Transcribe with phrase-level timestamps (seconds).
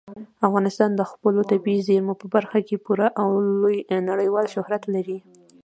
[0.47, 3.27] افغانستان د خپلو طبیعي زیرمو په برخه کې پوره او
[3.61, 5.17] لوی نړیوال شهرت لري.